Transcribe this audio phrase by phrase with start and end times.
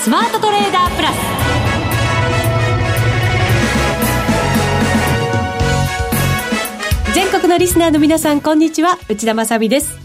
[0.00, 1.16] スマートトレーダープラス。
[7.14, 8.96] 全国のリスナーの皆さんこんにちは。
[9.08, 9.98] 内田まさです。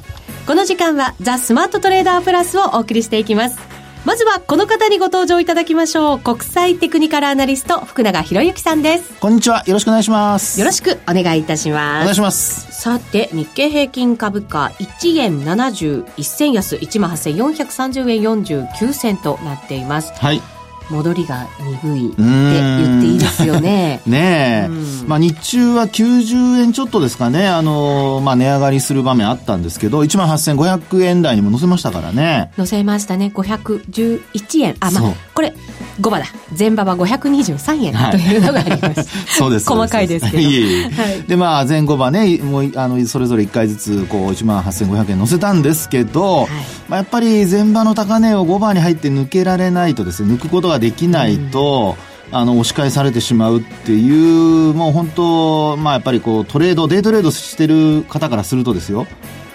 [0.47, 3.59] この時間はザ・スマートトレーダープラスをお送りしていきます。
[4.05, 6.19] まずはこの方にご登場いただきましょう。
[6.19, 9.17] 国際テクニカルアナリスト福永博之さんです。
[9.19, 9.63] こんにちは。
[9.65, 10.59] よろしくお願いします。
[10.59, 12.01] よろしくお願いいたします。
[12.01, 12.81] お願いします。
[12.81, 20.11] さて日経平均株価1円71銭安1万8430円49銭となっています。
[20.15, 20.52] はい
[20.93, 24.01] 戻りが鈍いって言っていいですよね。
[24.07, 24.69] ねえ。
[25.07, 32.51] まあ日中は90円ちょっとですかね、あの、まあ値上がりする場面あったんですけど、18,500円台にも乗せましたからね。
[32.57, 33.31] 乗せましたね。
[33.33, 34.75] 511円。
[34.79, 35.53] あ、まあ、これ、
[35.99, 36.25] 5場だ。
[36.57, 39.09] 前場は523円というのがあります。
[39.37, 39.69] そうです。
[39.69, 40.39] 細かいですけど。
[40.39, 40.83] いえいえ。
[40.83, 46.47] はい、で、まあ前後場ね、もう、あの、それぞれ1回ずつ、こう、18,500円乗せたんですけど、はい、
[46.87, 51.95] まあやっぱり前場の高値を5番に入って抜けられないとですね、抜くことができないと、
[52.29, 59.07] うん、あの押し返されてしまうっていうもう本当まあやっぱりこうトレードデイトレードしてる方からするとですよ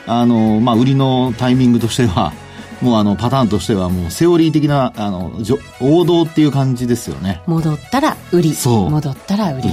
[0.06, 2.32] あのまあ売りのタイミングとしては
[2.80, 5.32] もうあのパターンとしてはもうセオリー的なあの
[5.80, 7.42] 王道っていう感じですよね。
[7.46, 8.54] 戻ったら売り。
[8.54, 8.90] そう。
[8.90, 9.68] 戻ったら売りと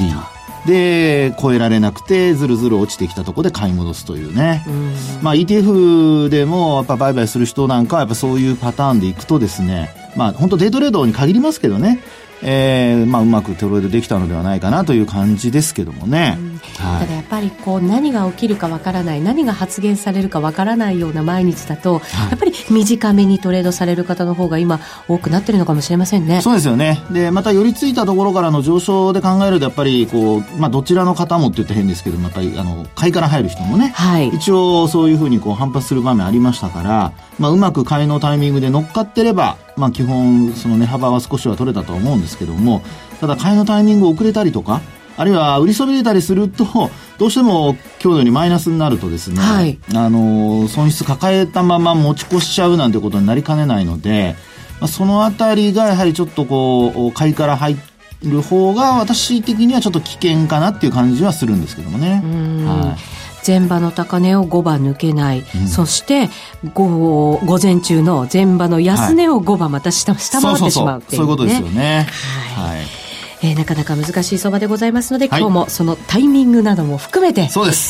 [0.66, 4.66] で、超えられなくて、ずるずる落ちてきたところで買い戻すというね。
[5.22, 12.02] まあ ETF でも、やっぱ売買する人なんかは、やっぱそういうパターンでいくとですね、まあ本当デイトレードに限りますけどね、
[12.48, 16.38] えー、まあうまくトレードできたのではないかなという感じですけどもね。
[16.78, 26.42] はい、ただやっぱりこう何が起きるかわからない何が発言されるかわからないような毎日だと、はい、やっぱり短めにトレードされる方の方が今多くなってるのかもしれませんね。
[26.42, 27.02] そうですよね。
[27.12, 42.82] でまた寄り付いたところからの上昇で考えるとやっぱりこう、まあ、どちらの方もって言って変ですけどやっぱりあの買いから入る人もね、はい、一応そういうふうにこう反発する場面ありましたから、まあ、うまく買いのタイミングで乗っかってれば、まあ、基本その値幅は少しは取れたと思うんですけども
[43.20, 44.82] ただ買いのタイミング遅れたりとか
[45.18, 46.66] あるいは売りそびれたりすると、
[47.18, 54.36] どうしても今日のようにマイナスになるとですね、はい、あの、損失抱えたまま持ち越しちゃうなんてことになりかねないので、
[54.82, 57.78] まあ、そのあたりがやはりちょっとこう、買いから入
[58.24, 62.22] る方が私的にはちょっと危険かなっていう感じはするんですけどもね。
[62.66, 66.30] はい前場の高値を5番抜けない、うん、そして
[66.74, 72.08] 午午前中の前場の安値を5番また下,、下回ってしまうっていう、ね、そういうことですよね。
[72.56, 73.06] はい、はい
[73.46, 77.48] えー、なかなか難しい相場でございますので、はい、今日もそのタイミングなども含めて。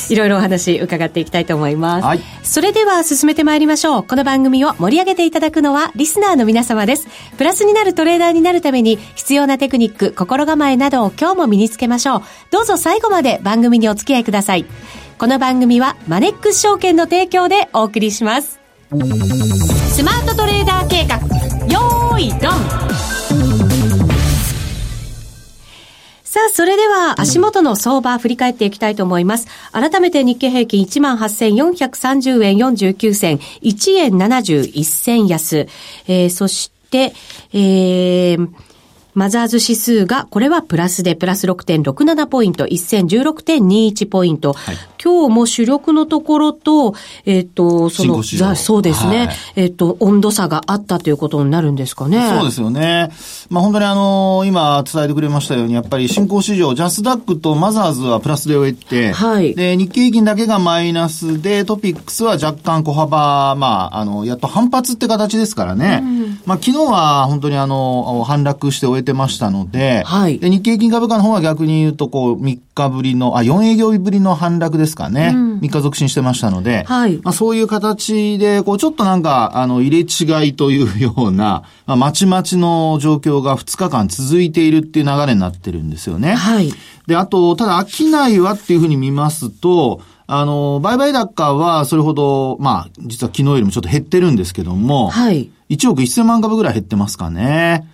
[0.10, 2.06] いろいろお話伺っていきたいと思います。
[2.06, 2.22] はい。
[2.44, 4.04] それでは進めてまいりましょう。
[4.04, 7.08] この番組を盛り上げていただくのは、リスナーの皆様です。
[7.38, 12.22] プラスになるトレーダーになるために、必要なテクニック、心構えなどを今日も身につけましょう。
[12.52, 14.66] どうぞ最後まで番組にお付き合いください。
[15.18, 18.60] この番組は、マネックス証券の提供でお送りします。
[18.90, 21.16] スマートトレーダー計画、
[21.72, 22.52] よーい、ドン
[26.22, 29.48] さあ、それでは足元の相場振り返っていきたいと思います。
[29.72, 35.70] 改めて日経平均18,430円49銭、1円71銭安。
[36.10, 37.14] えー、そして、
[37.54, 38.50] えー、
[39.16, 44.52] マザーズ指数が、これはプラスでプラス6.67ポイント、1016.21ポイント。
[44.52, 48.22] はい、今日も主力のところと、えっ、ー、と、その、
[48.56, 52.30] そうですね、はい、えっ、ー、と、温度差があったということになるんですかね。
[52.30, 53.10] そうですよね。
[53.50, 59.56] まあ本当にあのー、今伝えてくれましたように、やっぱり新興市場、ジャスダックとマザーズはプラスで終えて、はい。
[59.56, 66.02] で、日経平均だけがマイナスで、トピックスは若干小幅、まあ、あの、やっと反発って形ですからね。
[66.04, 75.32] うん、まあ昨日は本当にあの、反落して終えてましたので、はい、で日経平均株価の方は逆に言うと、こう、3日ぶりの、あ、4営業日ぶりの反落ですかね。
[75.34, 86.34] うん、3日続伸してましたので、はい、まあそういう形で、こう、ちょっとなんか、あの、入れ違いというような、まあ、まちまちの状況が2日間続いているっていう流れになってるんですよね。
[86.34, 86.74] はい。
[87.08, 95.50] で、あと、ただ、商いはっていうふうに見ますと、あの、売買高はそれほど、まあ、実は昨日よりもちょっと減ってるんですけども、はい。
[95.70, 97.88] 1億1000万株ぐらい減ってますかね。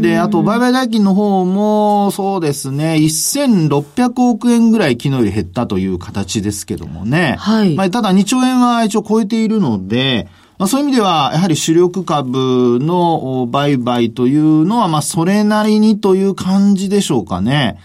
[0.00, 7.36] で、あと、売買代金の方も、そうですね、1600億円ぐらい昨日より減ったという形ですけどもね。
[7.38, 7.74] はい。
[7.74, 10.28] まあ、ただ2兆円は一応超えているので、
[10.58, 17.78] まあ、そういう意味では、やはり主力株の売買というのは、まあ、それなりにという感じでしょうかね。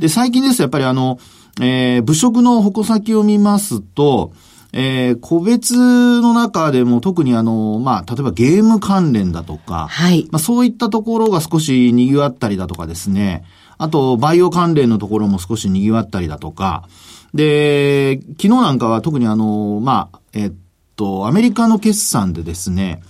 [0.00, 1.18] で、最近ですと、やっぱりあの、
[1.60, 4.32] えー、部職の矛先を見ますと、
[4.74, 10.26] えー、個別の中でも特にあの、まあ、例えばゲーム関連だとか、はい。
[10.30, 13.44] まあ、そういったところが少し賑わったりだとかですね。
[13.76, 16.88] あと、バイオ関連のところも少し賑わったりだとか。
[17.34, 20.52] で、昨日なんかは特にあの、まあ、えっ
[20.96, 23.02] と、アメリカの決算でですね、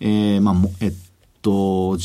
[0.00, 0.92] えー、まあ、えっ
[1.40, 1.96] と、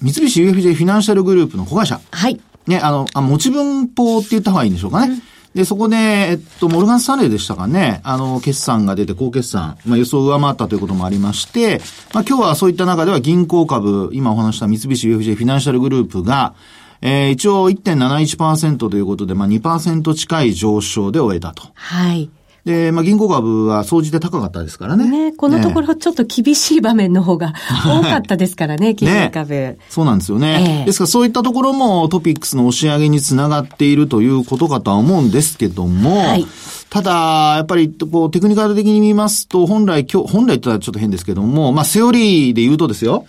[0.00, 2.00] 三菱 UFJ フィナンシャルグループの子会社。
[2.12, 2.40] はい。
[2.68, 5.14] ね、あの、あ持ち分法って言った方がいいんでしょうかね。
[5.14, 11.80] うんで、そこで、えっと、モルガンスタンレーでしたかね、あの、決算が出て、高決算、まあ予想を上回ったということもありまして、
[12.14, 16.54] まあ今日はそういった中では銀行株、今お話した三菱 UFJ フィナンシャルグループが、
[17.02, 21.64] えー、一応1.71%ということで、まあ2%近い上昇で終えたと。
[21.74, 22.30] はい。
[22.64, 25.08] で、まあ、銀行株は総じて高かったですからね。
[25.30, 27.54] ね、このところちょっと厳しい場面の方が
[27.84, 29.78] 多かったですからね、銀行株、ね。
[29.88, 36.46] そうなんですよね、えー、ですからそういったところもトピックスの押し上げにつながっているということかとは思うんですけども、はい、
[36.90, 43.26] ただ、やっぱり、こう、テクニカル的に見ますと、本来、今日、本来って言ったらちょっと変ですけども、まあ、セオリーで言うとですよ、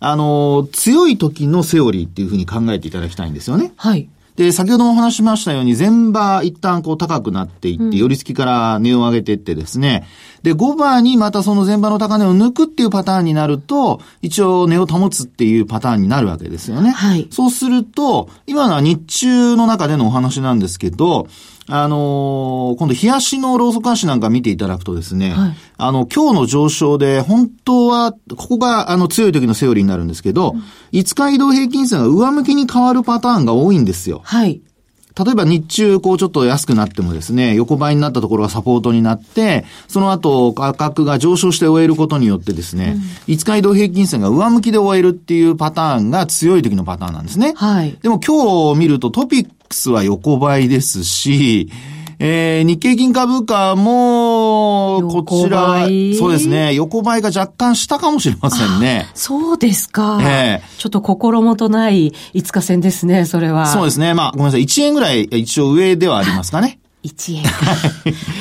[0.00, 3.72] あの、強い時のセオリーっていうふうに考えていただきたいんですよね。
[3.76, 4.08] はい。
[4.36, 10.06] で、先ほどもお話しましたように、前場一旦こう高くなっていって、寄り付きから値を上げていってですね、
[10.42, 16.90] で、5番にまたその前場の高値を抜くっていうパターンになると、一応値を保つっていうパターンになるわけですよね。
[16.90, 17.28] はい。
[17.30, 21.28] そうすると、今のは日中の中でのお話なんですけど、
[21.74, 34.20] あのー、今度、冷やしのローソク足なんか見ていただくとですね、はい、あの、今日の上昇で、本当は、ここが、あの、強い時のセオリーになるんですけど、うん、5日移動平均線が上向きに変わるパターンが多いんですよ。
[34.22, 34.60] はい。
[35.18, 42.96] 例えば日中、こうちょっと安くなってもですね、横ばいになったところがサポートになって、その後価格が上昇して終えることによってですね、
[43.28, 47.52] うん、5日移動平均線が上向きで終えるっていうパターンが強い時のパターンなんですね。
[47.56, 47.98] はい。
[48.02, 51.70] でも今日見るとトピックスは横ばいですし、
[52.18, 55.86] えー、日経金株価も、こちら、
[56.18, 59.08] そうですね、横ばいが若干下かもしれませんね。
[59.14, 60.18] そうですか。
[60.22, 63.66] ええー、ちょっと心もとない5日線ですね、それは。
[63.66, 64.14] そうですね。
[64.14, 64.62] まあ、ごめんなさい。
[64.62, 66.78] 1円ぐらい一応上ではありますかね。
[67.02, 67.50] 1円か。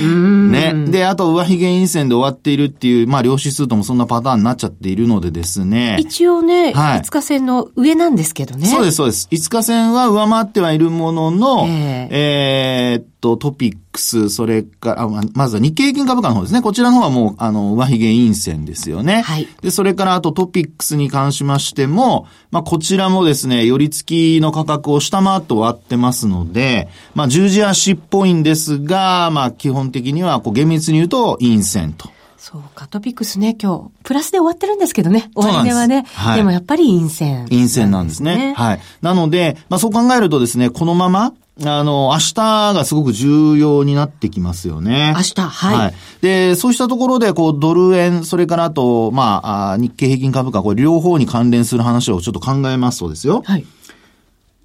[0.05, 0.91] ね。
[0.91, 5.97] で、あと上髭陰線で終わっているっていう、まあ、量子数ともそんなパターンになっちゃっているのでですね。
[5.99, 8.67] 一応ね、はい、5日線の上なんですけどね。
[8.67, 9.27] そうです、そうです。
[9.31, 16.61] 5日線は上回ってはいるものの、えー、えー、っと、トピックス、それから、まずは日経平均株価の方ですね。
[16.61, 19.21] こちらの方はもう、あの、上髭陰線ですよね。
[19.21, 19.47] はい。
[19.61, 32.09] で、それからあとトピックスに関しましても、まあ、こちらもですね、寄り付きの価格を下回って終わってますので、まあ、十字足っぽいんですが、まあ、基本的には、こう、厳密に言うと、陰線と。
[32.41, 36.05] そうか、トピックスね、今日、プラスで終わってるんですけどね、終値はね。
[36.15, 38.55] はい、でもやっぱり陰線、陰線なんですね。
[38.57, 38.79] はい。
[39.03, 45.13] なので、まあそう考えるとですね、このまま、あの、明日がすごく重要になってきますよね。
[45.15, 45.77] 明日、はい。
[45.77, 45.93] はい。
[46.21, 53.43] で、そうしたところで、こう、ドル円、それからあと、まあ、日経平均株価、これ両方に関連する話をちょっと考えますとですよ。
[53.45, 53.65] はい。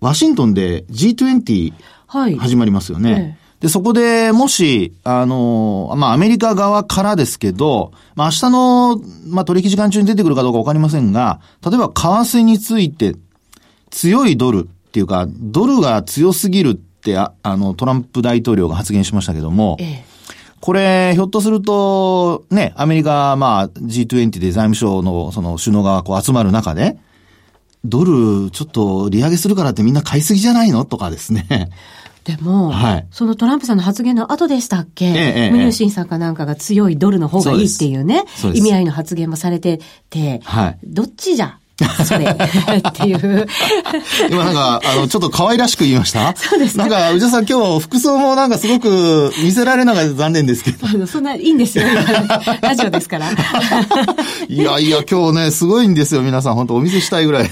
[0.00, 1.72] ワシントンで G20
[2.06, 3.12] 始まりますよね。
[3.12, 13.16] はいで、そこでもし、あの、まあ、アメリカ側からですけど、まあ、明日の、まあ、取引時間中に出てくるかどうかわかりませんが、例えば、為替について、
[13.90, 20.04] 強いドルっていうか、ドルが強すぎるってあ、あの、トランプ大統領が発言しましたけども、ええ、
[20.60, 26.96] これ、ひょっとすると、ね、アメリカ、まあ、G20 で財務省の、その、首脳がこう集まる中で、
[27.84, 31.69] ドル、ちょっと利上げするからってみんな買いすぎじゃないのとかですね。
[32.25, 38.24] でも、はい、そのトランプさんの発言の後でしたっけ、ええ、ムニューシンさんかなんかが強いドルの方がいいっていうね、
[38.55, 41.58] 意味合いの発言もされてて、はい、どっちじゃ？
[42.04, 42.24] それ
[42.88, 43.46] っていう。
[44.30, 46.34] 今なんか、あの、ちょっと可愛らしく言いました？
[46.36, 51.06] そうですなんか、宇田さん今日服装もなんかすごく見せられながら残念ですけど。
[51.06, 51.84] そんな、いいんですよ。
[52.62, 53.26] ラジオですから。
[54.48, 56.22] いやいや、今日ね、すごいんですよ。
[56.22, 57.50] 皆さん、本当お見せしたいぐらい。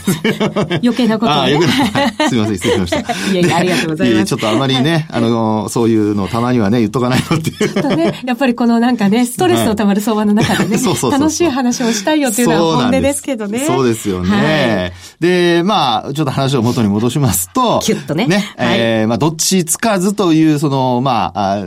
[0.83, 1.39] 余計なことね。
[1.39, 2.99] あ、余計な、はい、すみません、失礼しました。
[2.99, 4.25] いやいや、ありがとうございます。
[4.27, 7.69] ちょっとあまりね、あの、そういうのたまにはね、言っとかないのっていう。
[7.69, 13.65] ちょっとね、やっぱりこのなんかね、ストレスのたまる相場の中でね、そうそうそう楽しい話をしたいよっていうのは本音ですけどね。
[13.67, 14.31] そうですよね。
[14.31, 14.93] はい。
[15.21, 18.27] で、まあ、ちょっと話を元に戻しますと、キュッとね。
[18.27, 21.65] ね、はい、えー、まあ、どっちつかずという、その、まあ、あ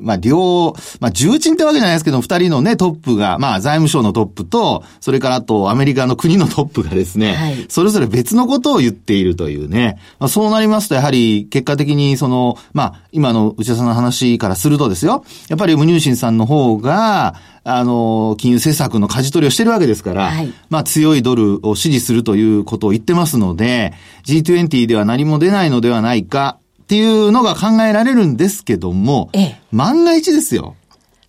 [0.00, 17.34] まあ、両、まあ、重鎮ってわけじゃないですけど、二人のね、トップが、まあ、財務省のトップと、それからあと、アメリカの国のトップがですね、はい、それぞれ別のことを言っているというね、まあ、そうなりますと、やはり、結果的に、その、まあ、今の内田さんの話からするとですよ、やっぱりムニューシンさんの方が、
[17.68, 23.92] あの、金融政策の舵取りをしてるわけですから、はい、まあ強いドルを支持するということを言ってますので、
[24.24, 30.76] G20 では何も出ないのではないかっていうのが考えられるんですけども、ええ、万が一ですよ。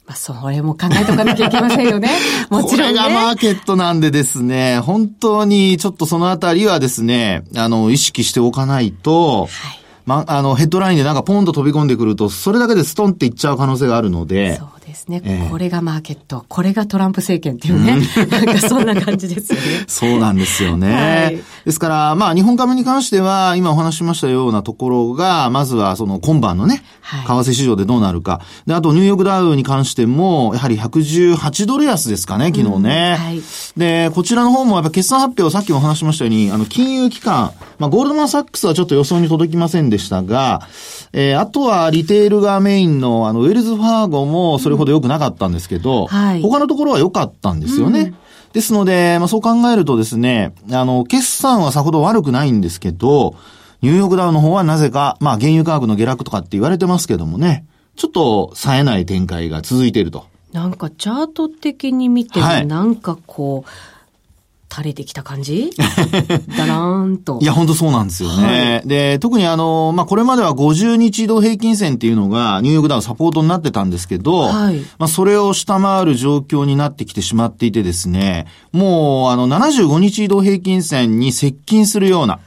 [0.06, 2.12] まあ、それも考えとかなきゃいけませんよね。
[2.52, 9.50] もちろん、ね、これがマーケットなんでですね、本当にちょっとそのあたりはですね、あの、意識しておかないと、はい
[10.06, 19.66] ま、あの、ヘッドラインでなんかポンと飛び込んでくると、それだけでストンっていっちゃう可能性があるので、そうですね、えー、これがマーケット、これがトランプ政権っていうね、うん、 なんかそんな感じですよね。
[19.86, 20.94] そうなんですよね。
[20.94, 28.40] はい、ですから、まあ日本株に関しては、今お話しましたようなところが、まずはその今晩のね、はい、為替市場でどうなるか。
[28.66, 33.18] で、あとニューヨークダウに関しても、やはり118ドル安ですかね、昨日ね。
[33.20, 33.42] うんはい、
[33.76, 40.62] で、こちらの方もやっぱ決算発表、さっきも話しましたように、あの、金融機関、まあゴールドマンサックスはちょっと予想に届きませんでしたが、
[41.14, 48.00] えー、あとはリテールがメインの、あの、ウェルズファーゴもそれほど良くなかったんですけど、うんはい、他のところは良かったんですよね。
[48.02, 48.16] うん、
[48.54, 53.36] ですので、まあそう考えるとですね、あの、決算はさほど悪くないんですけど、
[53.82, 57.66] ニューヨークダウの方はなぜか、まあ原油価格の下落とかって言われてますけどもね、
[57.96, 60.26] ちょっと冴えない展開が続いていると。
[60.54, 63.70] なんかチャート的に見ても、なんかこう、
[64.70, 65.72] 垂れてきた感じ？
[65.78, 67.40] だらーんと。
[67.42, 68.82] いや、本当そうなんですよね。
[68.82, 82.40] はい、で、特にあの、まあ、これまでは50日移動平均線っていうのがニューヨークダウンサポートになってたんですけど、はい、まあ、それを下回る状況になってきてしまっていてですね、もう、あの、75日移動平均線に接近するような、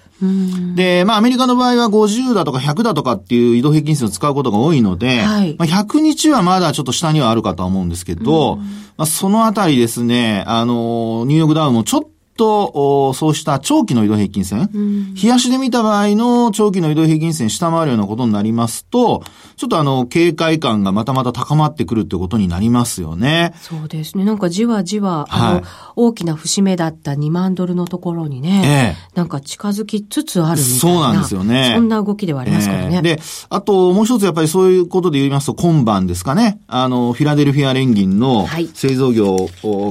[0.75, 12.11] で、まあアメリカの場合は50だとか100だとかっていう移動平均数を使うことが多いので、はい、まあ100日はまだちょっと下にはあるかとは思うんですけど、まあそのあたりですね、あの、ニューヨークダウンもちょっと、
[12.41, 19.23] そうした長期の移動平均線、うん、冷やしで見た場合の長期の移動平均線下回るようなことになりますと、
[19.57, 23.53] ちょっとあの、警戒感がまたまた高まってくるってことになりますよね。
[23.61, 24.25] そうですね。
[24.25, 25.65] なんかじわじわ、あの、はい、
[25.97, 30.81] 大きな節目だった2万ドルのところにね、ええ、なんか近づきつつあるみたいな。
[30.81, 31.73] そうなんですよね。
[31.75, 32.99] そんな動きではありますからね。
[32.99, 36.61] え、で、あともう一つやっぱりそういうことで言いますと、今晩ですかね。
[36.67, 39.37] あの、フィラデルフィア連銀の製造業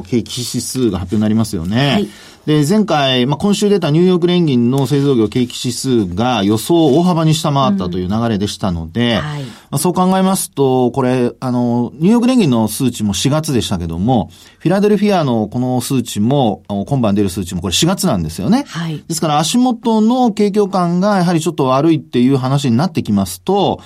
[0.08, 1.91] 景気指数が発表になりますよね。
[1.94, 2.10] はい
[2.50, 9.22] で、前回、まあ、今週出たニューヨーク連銀の製造業景気指数が予想を大幅に下回ったという流れでしたので、うん。
[9.22, 18.65] はい、まあ、そう考えますと、これ、あの、ニューヨーク連銀の数値も4月でしたけども、フィラデルフィアのこの数値も、今晩出る数値もこれ4月なんですよね。
[18.68, 23.79] はい、ですから足元の景況感がやはりちょっと悪いっていう話になってきますと、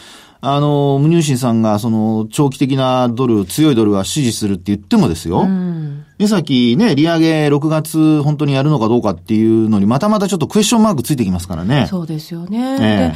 [0.45, 5.43] あの、無入信さんが、その、長期的なドル、強いドルは支持するって言ってもですよ。
[5.43, 6.03] うん。
[6.19, 11.87] 目先ね、利上げ6月本当にやるのかどうかっていうのに、またまたちょっとクエスチョンマークついてきますからね。
[11.89, 12.77] そうですよね。
[12.81, 13.13] え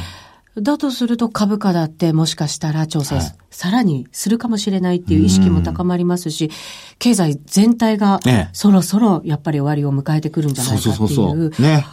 [0.58, 3.16] え、だとすると株価だってもしかしたら調整、
[3.50, 6.50] さらにするかもしれないっていう意識も高まりますし、
[6.98, 8.20] 経済全体が
[8.54, 10.94] そろそろやっぱり終わりを迎えてくるんじゃないかっていう。
[10.94, 11.84] そうそうそうそうね。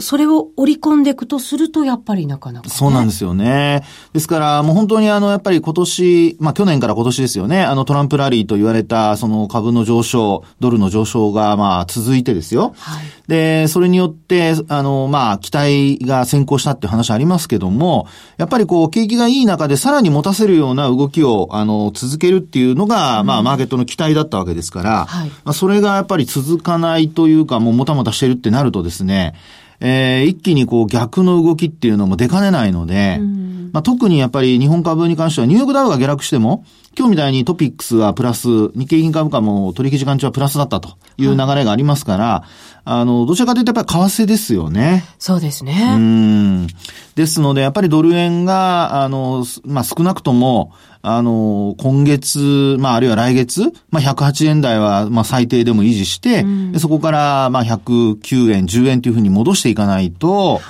[0.00, 3.84] それを織り込んでいくとすると、やっぱりなかなか、ね、そうなんですよね。
[4.12, 12.74] ですから、もう本当にあの、やっぱり今年、まあ去年から今年ですよね、あのトランプラリーと言われた、その株の上昇、ドルの上昇がまあ続いてですよ。
[12.78, 18.06] はい、で、それによって、あの、まあ期待が先行したっていう話ありますけども、
[18.38, 29.34] やっぱりこう、景気がいい中でさらに持たせるような動きを、あの、続けるっていうのが、うん、まあマーケットの期待だったわけですから、はい、まあそれがやっぱり続かないというか、もうもたもたしてるってなるとですね、
[29.84, 33.18] えー、一気にこう逆の動きっていうのも出かねないので、
[33.72, 36.64] まあ、特にやっぱり日本株に関してはニューヨークダウが下落しても、
[36.96, 45.04] 今日みたいにトピックスはプラス、日経平均株価も取引時間中はプラスだったという流れがありますから、はい、あの、どちらかというとやっぱり為替ですよね。
[45.18, 45.94] そうですね。
[45.96, 46.66] うん。
[47.14, 50.72] ですので、やっぱりドル円が、あの、まあ、少なくとも、
[51.02, 60.60] あの、今月、まあ、あるいは来月、まあ、108円台は、まあ、最低でも維持して、うん、そこから、まあ、109円、10円というふうに戻していかないと、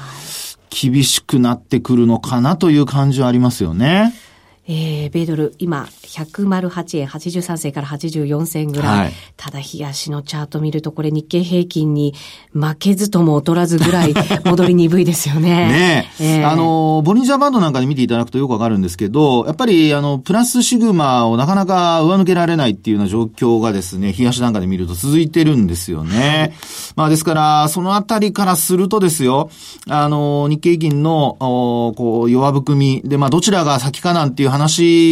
[0.71, 4.15] 厳しくなってくるのかなという感じはありますよね。
[4.75, 8.99] えー、米ドル、今、108円83銭から84銭ぐらい。
[9.01, 12.15] はい、ただ、冷やしのチャート見ると、これ日経平均に
[12.55, 14.15] 負けずとも劣らずぐらい
[14.45, 15.69] 戻り鈍いですよね。
[15.69, 16.43] ねえ。
[16.43, 26.55] ー、あの、ボリンジャーバンドなんかで見ていただくとよくわかるんですけど、やっぱり、あの、プラスシグマをなかなか上抜けられないっていうような状況がですね、冷やしなんかで見ると続いてるんですよね。
[26.97, 29.51] まあ、ですから、そのあたりからするとですよ、
[29.87, 34.62] あの、日経平均の、こう、弱含みで、まあ、どちらが先かなんていう話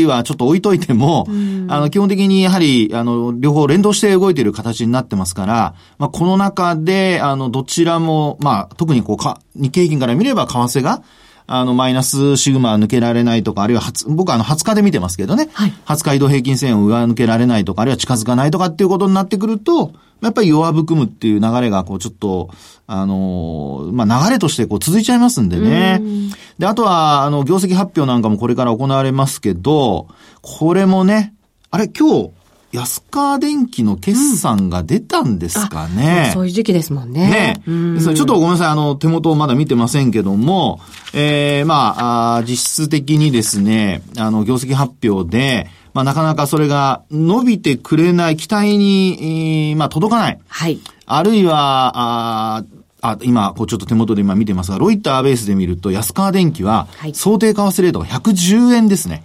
[0.06, 1.26] はちょっと置いといても、
[1.68, 11.02] あの、基本的にやはり、あの、両方連動して動いている形になってますから、まあ、この中で、あの、どちらも、まあ、特にこう、か、日経平均から見れば為替が、
[11.52, 15.48] あの、マイナスシグマ抜けられないとか、あるいは僕はあの、20日で見てますけどね。
[15.52, 15.72] はい。
[15.84, 19.92] 20日移動平均線を上抜けられないとか、あるいは近づかないとかっていうことになってくると、
[20.22, 22.50] やっぱり弱含むっていう流れが、こう、ちょっと、
[22.86, 26.00] あのー、まあ、流れとしてこう続いちゃいますんでね。
[26.60, 30.06] で、あとは、あの、業績発表なんかもこれから行われますけど、
[30.42, 31.34] これもね、
[31.72, 32.30] あれ、今日、
[32.72, 36.24] 安川電機の決算が出たんですかね。
[36.28, 37.60] うん、そういう時期ですもんね。
[37.66, 38.14] ね。
[38.14, 40.80] ちょっとごめんなさい、あの、手元をまだ見てませんけども、
[41.12, 50.38] ええー、まあ、あ実質的にですね、あの、業績発表で、まあ、なかなかそれが伸びてくれない、期待に、まあ、届かない。
[50.46, 50.78] はい。
[51.06, 51.92] あるいは、
[52.58, 52.64] あ
[53.02, 59.24] あ、今、こうちょっと手元で今見てますが、ロイターベースで見ると、安川電機は、想定為替レートが110円ですね。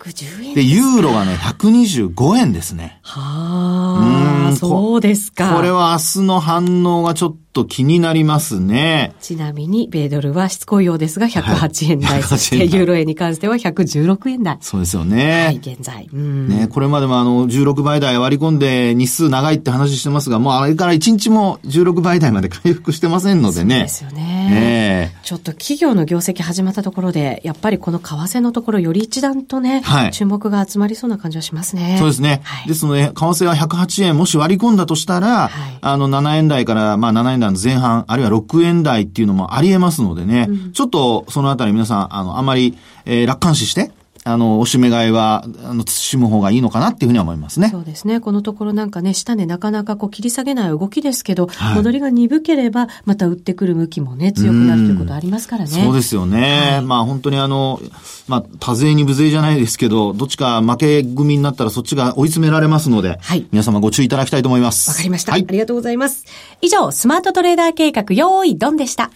[0.00, 3.00] 110円でユーロがね、125円ですね。
[3.02, 5.54] はあ、そうですか。
[5.54, 9.14] これは明日の反応がちょっと気になりますね。
[9.20, 12.12] ちなみに、米ドルはしつこいようですが、108円台。
[12.12, 14.58] はい、そして、ユーロ円に関しては116円台。
[14.60, 15.46] そうですよね。
[15.46, 16.08] はい、現在。
[16.12, 23.74] ね、これまでもあの、16倍台割り込んで日数長いって話してますが、もうあれから1日も16倍台まで回復してませんのでね。
[23.74, 25.10] そうですよね。
[25.12, 31.96] えー、ちょっと企業の業績始まったところで、やっぱりこの為替のところより一段とね、はい、注目が集まりそうな感じはしますね。
[31.98, 32.42] そうですね。
[32.44, 43.90] はい、ですので、為替は108円もし割り込んだとしたら、はい、あの、7円台から、まあ7円台の前半、あるいは6円台っていうのもあり得ますのでね、うん、ちょっとそのあたり皆さん、あの、あまり、えー、楽観視して、
[44.22, 47.70] あの、おしめ買いは、あの、慎む方がいいのかなっていうふうに思いますね。
[47.70, 48.20] そうですね。
[48.20, 55.70] このところなんかね、下値なかなかこう切り下げない動きですけど、はい、戻りが鈍ければ、また売ってくる向きもね、強くなるということありますからね。
[55.70, 56.72] そうですよね。
[56.72, 57.80] はい、まあ本当にあの、
[58.28, 63.46] まあ、多勢に無勢じゃないですけど、どっちか負け組になったらそっちが追い詰められますので、はい。
[63.50, 64.90] 皆様ご注意いただきたいと思います。
[64.90, 65.32] わかりました。
[65.32, 65.46] はい。
[65.48, 66.26] ありがとうございます。
[66.60, 69.10] 以上、スマートトレーダー計画、用意ドンでした。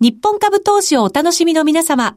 [0.00, 2.16] 日本株投資をお楽しみの皆様。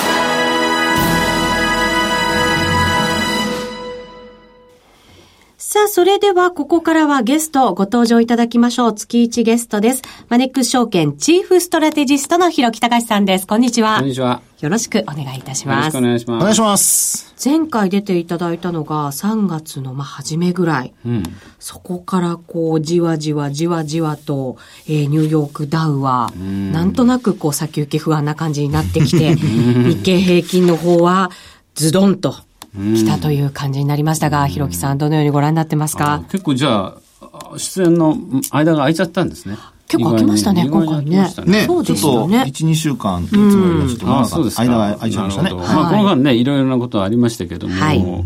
[5.73, 8.93] さあ、それではここからはゲストご登場いただきましょう。
[8.93, 10.01] 月1ゲストです。
[10.27, 13.47] マネックス証券チーフストラテジストの広木隆さんです。
[13.47, 13.99] こんにちは。
[13.99, 14.41] こんにちは。
[14.59, 15.77] よろしくお願いいたします。
[15.77, 16.41] よろしくお願いします。
[16.41, 17.33] お願いします。
[17.41, 20.93] 前回出ていただいたのが3月のまあ初めぐらい。
[21.05, 21.23] うん、
[21.57, 24.57] そこからこうじわじわじわじわと、
[24.89, 31.31] えー、ニューヨークダウは、なんとなくこう先行き不安な感じになってきて、 日経平均の方は
[31.75, 32.35] ズドンと。
[32.75, 36.23] 来たという感じになりましたが、ひろきさん、どのようにご覧になってますか？
[36.31, 38.17] 結構じゃあ、出演の
[38.51, 39.57] 間が空いちゃったんですね。
[39.87, 41.29] 結構空きましたね、今回ね。
[41.45, 42.43] ね、そうですよね。
[42.47, 45.53] 1、2週間つもりがちょっと、あそうです間が空いちゃいましたね。
[45.53, 48.25] まあ、この間ね、いろいろなことありましたけども、はい、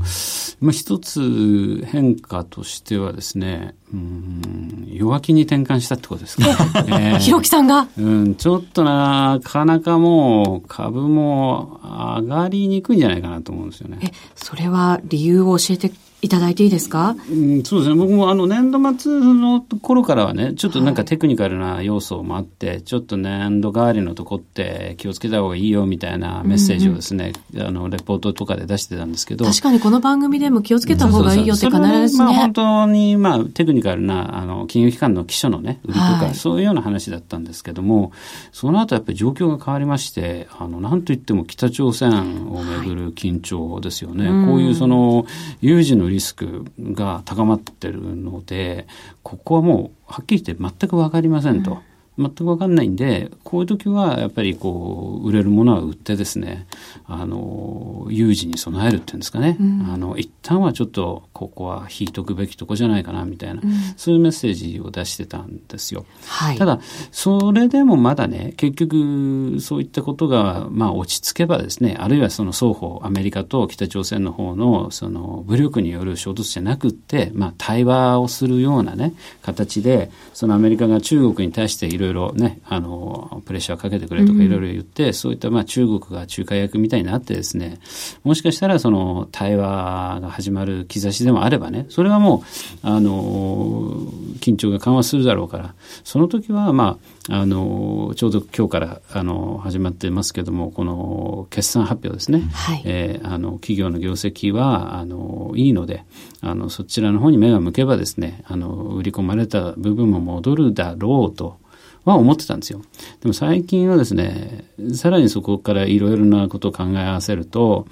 [0.61, 7.17] まあ、一つ変化としてはですね、うん、弱気に転換したってことですか、ね。
[7.21, 7.87] ひろきさんが？
[7.97, 13.99] うん、ちょっとなかなかもう株も上がりにくいんじゃないかなと思うんですよね。
[14.01, 15.91] え、それは理由を教えて
[16.21, 17.95] いただいていいですか、うん、そうですね。
[17.95, 29.45] 僕もあの年度末の頃からはね、ちょっとなんかテクニカルな要素もあって、はい、ちょっと年度代わりのとこって気をつけた方がいいよみたいなメッセージをですね、うんうん、あの、レポートとかで出してたんですけど。
[29.45, 32.23] 確かにこの番組でも気をつけた方がいいよって必ずね。
[32.23, 38.11] まあ本当にまあテクニカルなあの金融機関の基礎のね、売りとか、はい、そういうような話だったんですけども、
[38.51, 44.29] その後やっぱり状況が変わりまして、あの、なんといっても北朝鮮をめぐる緊張ですよね。
[44.29, 45.25] はい、こういうその
[45.61, 48.87] 有事のリスクが高まってるので、
[49.23, 51.79] ここはもうはっきり言って全く分かりませんと。
[52.17, 56.67] 全く分かんないんで、こういう時はやっぱりこう、売れるものは売ってですね、
[57.05, 66.05] あの、有事に備えるっていうんですかね、うん、あの、一旦はちょっとここは引いとくべきとこじゃないかなみたいな、うん、そういうメッセージを出してたんですよ。
[66.25, 66.81] はい、ただ、
[67.13, 79.13] それでもまだね、結局そういったことが、まあ落ち着けばですね、あるいはその双方、アメリカと北朝鮮の方のその武力による衝突じゃなくって、まあ対話をするようなね、
[79.43, 87.79] 形で、そのアメリカが中国に対していろいろね、あの、プレッシャーをかけてくれとかいろいろ言って、うん、そういったまあ中国が仲介役みたいになってですね、
[88.23, 92.43] もしかしたらその対話が始まる兆しでもあればね、それはも
[92.83, 93.91] う、あの、
[94.39, 96.97] 緊張が緩和するだろうから、その時はま
[97.29, 106.03] あ、あの、ちょうど今日からあの始まってますけども、この決算発表ですね、はい、えー、あの企業の業績はあのいいので、
[106.41, 111.57] あのそちらの方に目が向けばですね、あの売り込まれた部分も戻るだろうと。
[112.05, 112.81] は思ってたんですよ。
[113.21, 117.87] でも最近はですね、さらにそこからいろいろなことを考え合わせると、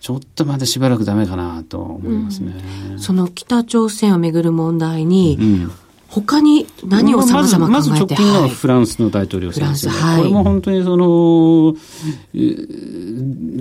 [0.00, 2.54] ちょっとまだしばらくダメかなと思いますね。
[2.90, 5.72] うん、その北朝鮮をめぐる問題に、うん、
[6.12, 11.74] 他に何をさまざま考えて、まず直近のフランスの大統領選ですね、はい、これも本当にその、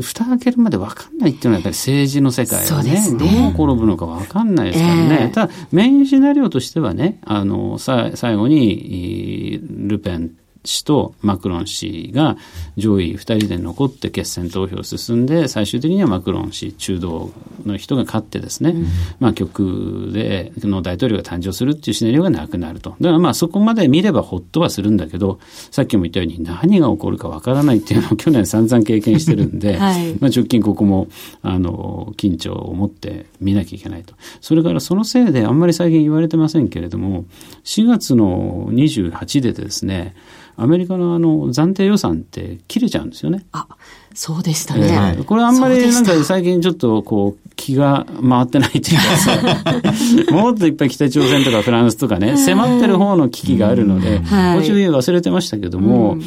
[0.02, 3.18] 蓋開けるまで分かんないっていうのはやっぱり政治の世界はね、ね。
[3.18, 5.18] どう転ぶのか分かんないですからね。
[5.22, 10.32] えー、ただ、メインシナリオとしてはね、あの、さ最後に、ルペン
[10.64, 12.38] 氏とマクロン氏が
[12.78, 17.32] 上位2人で残って決選投票進んで最終的にはマクロン氏中道
[17.66, 18.86] の人が勝ってですね、うん、
[19.20, 22.92] まあ極での大統領が誕生するっていうシナリオがなくなると。
[23.02, 25.40] だからまあそこまで見ればほっとはするんだけど
[25.72, 31.08] さっきも言ったように何が起こるかわからないっていうのを去年散々経験してるんで、 はい、まあ直近ここも
[31.42, 34.14] あの緊張を持って見なきゃいけないと。
[34.42, 37.26] それからそのせいであんまり最近言われてませんけれども
[37.64, 40.14] 4月の28でですね
[40.62, 43.46] アメリカのあの暫定予算って切れちゃうんですよね。
[43.52, 43.68] あ、
[44.14, 45.16] そうでしたね。
[45.18, 50.32] えー、これあんまりなんか最近ちょっとこう気が回ってないっていうか。
[50.32, 56.18] もっといっぱい北朝鮮とかフランスとかね、迫ってる方の危機があるので、もちろん忘れてましたけども、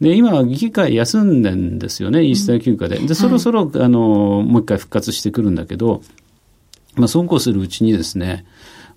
[0.00, 2.98] で、今、議会休んでんですよね、イースター休暇で。
[2.98, 6.02] で、そろそろ、あの、もう一回復活してくるんだけど、
[6.96, 8.44] まあ、そうこうするうちにですね、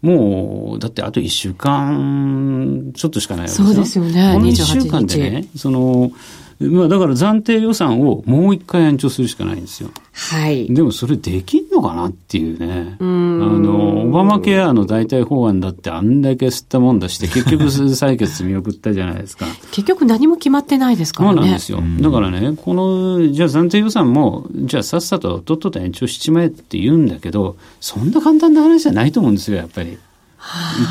[0.02, 3.68] もう、だってあと1週間ちょっとしかないわけですよ。
[3.68, 4.34] そうですよね。
[4.34, 6.12] この1週間でね、その、
[6.60, 9.90] まあだから暫定予算をもう一回延長するしかないんですよ。
[10.14, 10.74] はい。
[10.74, 12.96] でもそれできんのかなっていうね。
[13.00, 19.46] うあの、オバマケアの代替法案だってあんだけ吸ったもんだして、 結局採決見送ったじゃないですか。
[19.72, 21.36] 結局何も決まってないですからね。
[21.36, 21.84] そうなんですよ。
[22.00, 29.98] だからね、この、じゃあ暫定予算も、じゃあさっさととっとと延長しちまえって言うんだけど、そんな簡単な話じゃないと思うんですよ、やっぱり。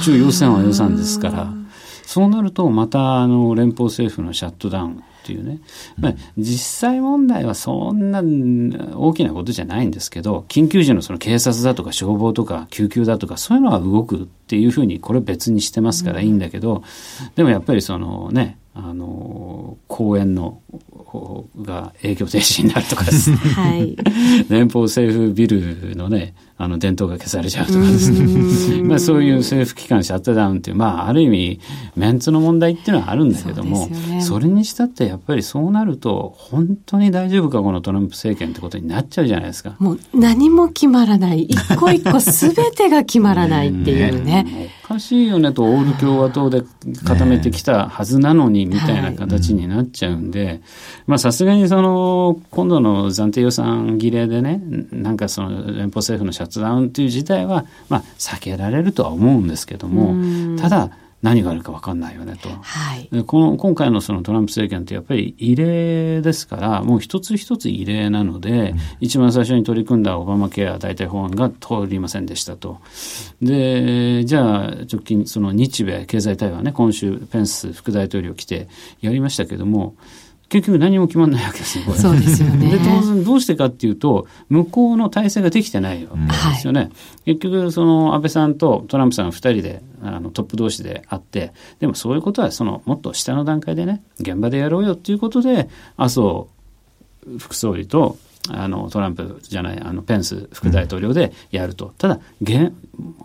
[0.00, 1.50] 一応予算は予算ですから。
[2.04, 5.60] そうなると、また、あの、連邦政府のシャットダウンっていうね、
[5.98, 8.22] まあ、実際問題はそんな
[8.94, 16.82] 大きなことじゃないんですけど、緊急時のその警察だとか消防とか救急だとか、そういうのが動くっていうふうに、これ別にしてますからいいんだけど、
[17.36, 20.60] でもやっぱりそのね、あの、公園の
[21.62, 23.96] が営業停止になるとかですね、はい、
[24.50, 31.60] 連邦政府ビルのね、あの伝統が消されちゃうとかですね、まあそういう政府機関シャットダウンっていう、まあある意味
[31.96, 39.76] メンツの問題っていうのはあるんだけども、そね、それにしたってやっぱりそうなると、本当に大丈夫か、このトランプ政権ってことになっちゃうじゃないですか。
[39.78, 41.42] もう何も決まらない。
[41.42, 44.72] 一個一個すべてが決まらないっていうね。
[44.83, 46.62] おかしいよねと、オール共和党で
[47.06, 50.60] 固めてきたはずなのに、みたいな形になっちゃうんで、
[51.06, 54.60] まあさすがにその、今度の暫定予算儀礼でね、
[54.92, 60.90] なんかその連邦政府のシャットダウンという事態は、まあ避けられるとは思うんですけども、ただ、
[61.24, 72.78] 何があるか分かんないよねと、はい、この今回のそのトランプ政権ってやっぱり異例ですからもう一つ一つ異例なので、うん、一番最初に取り組んだオバマケア大体法案が通りませんでしたと。
[73.40, 78.68] でじゃあ直近その日米経済対話ね今週ペンス副大統領来て
[79.00, 79.96] やりましたけども
[80.48, 82.70] 結局何も決まらないわけですよ、そうですよね。
[82.70, 86.90] で、当然どうしてかっていうと、向こうの体制ができてないわけですよね。
[87.26, 96.46] うん、結局、その安倍さんとトランプさん二人で、あの、トップ同士で会って、でもそういうことは、その、もっと下の段階でね、現場でやろうよっていうことで、麻生
[97.38, 98.18] 副総理と、
[98.50, 101.86] あの、トランプじゃない、あの、ペンス副大統領でやると。
[101.86, 102.20] うん、ただ、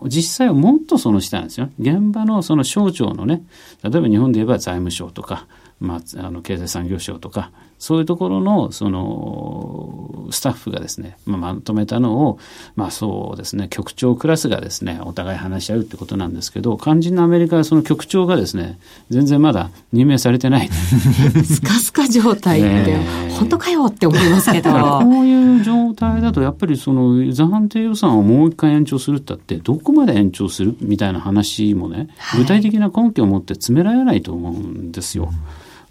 [0.06, 1.68] 実際はもっとその下なんですよ。
[1.78, 3.44] 現場のその省庁のね、
[3.82, 5.46] 例えば日本で言えば財務省とか、
[5.80, 12.38] まあ、あの経済産業省とかそういうところのそのスタッフがですね、まあ、まとめたのを、
[12.76, 20.68] まあそうですね、局長クラスがですね、お互い話し合うってことなんですけど、肝心のアメリカはその局長がですね、全然まだ任命されてない。
[20.68, 22.96] スカスカ状態って、
[23.38, 24.70] 本当かよって思いますけど。
[25.00, 35.30] こういう状態だと、やっぱりその暫定予算をもう一回延長するったって、どこまで延長するみたいな話もね、具体的な根拠を持って詰められないと思うんですよ。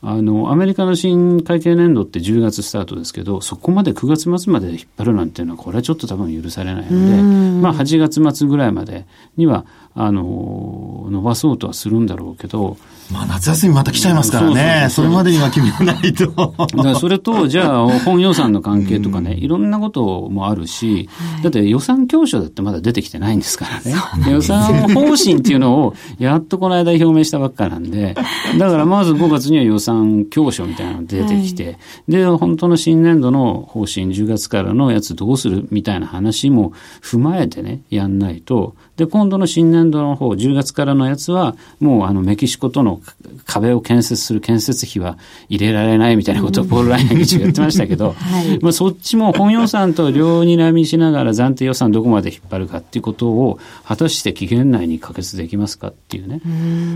[0.02, 7.22] あの、アメリカの新会計年度って10月スタートですけど、そこまで9月末まで引っ張るなんていうのは、これはちょっと多分許されないので、
[7.62, 12.78] まあ8月末ぐらいまでには、あの、伸ばそうとはするんだろうけど、
[13.12, 14.88] まあ夏休みまた来ちゃいますからね。
[14.90, 16.28] それまでには決め ないと。
[16.58, 21.10] だからそれと、じゃあ本予算の関係とかね、いろんなこともあるし、
[21.42, 24.32] だって予算教書だってまだ出てきてないんですからね。
[24.32, 28.16] 予算方針っていうのを、やっとこの間表明したばっかなんで、
[28.60, 43.02] だからまず5月には予算教書みたいなのが出てきて、で、本当の新年度の方針、10月からのやつどうするみたいな話も踏まえてね、やんないと、で、今度の新年度の方、10月からのやつは、もうあのメキシコとの
[43.46, 45.18] 壁を建設する建設費は
[45.50, 56.42] 入れられないみたいなことをポール・ライナー議長が言ってましたけど、 はい、まあそっちも本予算と両にらみしながら暫定予算どこまで引っ張るかっていうことを果たして期限内に可決できますかっていうね。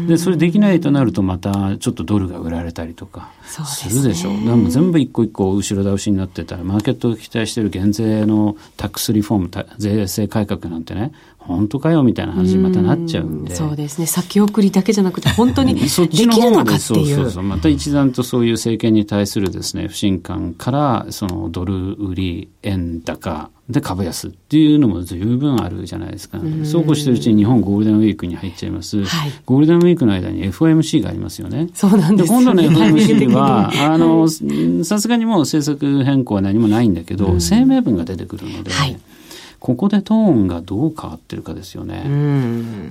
[0.07, 4.41] で、それできないとなるとまたちょっとドルが売られたりとかするでしょう。
[4.41, 11.11] うでも全部一個一個後ろ倒しになってたらマーケットが期待している減税のタックスリフォーム、税制改革なんてね、
[11.45, 13.53] 本当かよみたいな話にまたなっちゃうんで。
[13.53, 14.06] うそうですね。
[14.06, 16.79] 先送りだけじゃなくて、本当にできるのかっていう。
[16.86, 17.43] そうそうそう。
[17.43, 26.38] また一段とそういう政権に対するですね、不信感から、そのドル売り、円高、で株安っていうのも十分あるじゃないですか。
[26.65, 29.06] そうこうしてるうちに日本ゴールデンウィークに入っちゃいます。
[29.06, 31.69] はい、ゴールデンウィークの間に FOMC がありますよね。
[31.73, 34.27] そうなんです、ね、今度の FOMC は、あの、
[34.84, 38.99] さすがにもう政策変更は何もないんだけど、声明文が出てくるので、はい
[39.63, 42.04] ここでトーンがどう変わってるかですよね。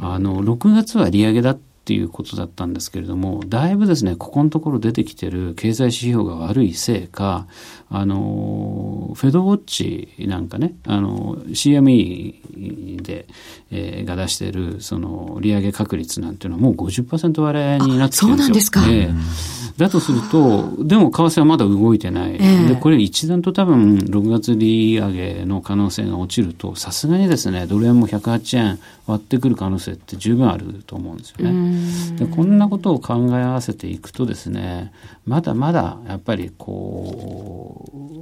[0.00, 7.46] あの、6月は利上げだっていうことだったんですけれども、だいぶですね、ここのところ出てきてる経済指標が悪いせいか、
[7.90, 13.26] あの、フェドウォッチなんかね、あの、CME で、
[13.70, 18.46] えー、が出している、その、利上げ確率なんていうのはもう50%割れになってきてるんですよ。
[18.46, 18.84] そうなんですか。
[18.88, 22.34] えー、だとすると、でも為替はまだ動いてない。
[22.34, 32.16] えー、で、これ一段と多分、6月利上げの可能性が落ちると、さすがにですね、ドル円も108円割ってくる可能性って十分あると思うんですよね。
[32.16, 34.92] で、こんなことを考え合わせていくとですね、
[35.26, 38.12] まだまだ、やっぱりこう、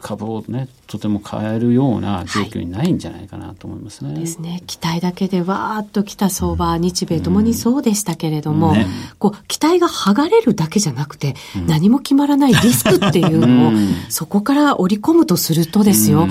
[0.00, 4.12] 株をねとても変えるような状況にないんじゃないかなと思いますね。
[4.12, 4.62] はい、ですね。
[4.66, 8.86] 期待だけでわーっと来た相場、日米ともにそうでしたけれども、うんね、
[9.18, 13.72] こう期待が剥がれるだけじゃなくて、うん、何も決まらないリスクっていうのを、
[14.08, 16.28] そこから織り込むとするとですよ。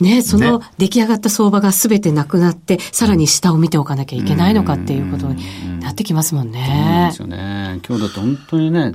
[0.00, 5.44] ね、その出来上がった相場が全てなくなって、さらに下を見ておかなきゃいけないのかっていうことに
[5.80, 7.10] なってきますもんね。
[7.14, 7.80] そうですよね。
[7.86, 8.94] 今日だと本当にね、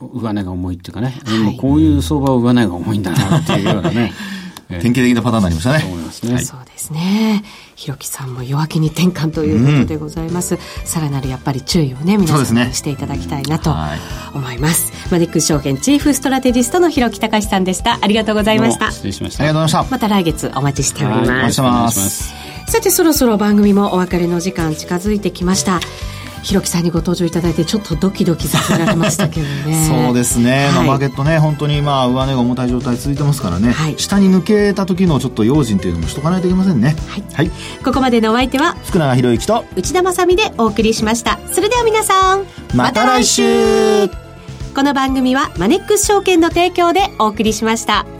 [0.00, 4.12] 上値が重いっていうかね、はい、こういう相場は上値が重いんだなっていうようなね。
[4.68, 5.80] 典型的なパターンになりましたね。
[5.80, 6.34] そう思いますね。
[6.34, 7.42] はい、そうですね。
[7.80, 10.58] ひろきさんも弱気に転換ということでございます。
[10.84, 13.74] さ、ら、なるやっぱり注意をね、皆さんにしていただきたいなと
[14.34, 14.88] 思います。
[14.88, 17.98] すね、マネックス証券チーフストラテジストのひろきたかしさんでした。
[18.02, 18.90] ありがとうございました。
[18.90, 19.44] 失礼しました。
[19.44, 19.96] ありがとうございました。
[19.96, 21.30] また来月お待ちしております。
[21.30, 22.34] お待ちしてます。
[22.68, 25.80] さて、そろそろ番組もお別れの時間近づいてきました。
[26.42, 29.86] ひろきさんにご登場いただいてちょっとドキドキさせられましたけどね。
[29.88, 36.96] そうですね、はい、まあ、マーケットね本当にまあ上値が重たい状態続いてますからね、はい、下に抜けた時のちょっと用心というのもしとかないといけませんね。
[37.08, 37.50] はい、はい、
[37.84, 41.38] ここまでのお相手は福永博之と内田まさでお送りしました。
[41.52, 44.08] それでは皆さんまた来週。
[44.74, 48.19] この番組はマネックス証券の提供でお送りしました。